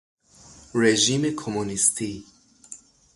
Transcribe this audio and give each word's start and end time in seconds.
رژیم 0.73 1.31
کمونیستی 1.35 2.25